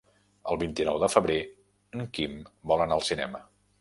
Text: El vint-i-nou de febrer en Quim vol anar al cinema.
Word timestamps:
El 0.53 0.57
vint-i-nou 0.61 0.97
de 1.03 1.09
febrer 1.15 1.37
en 1.99 2.03
Quim 2.19 2.35
vol 2.73 2.85
anar 2.87 2.99
al 3.01 3.05
cinema. 3.11 3.45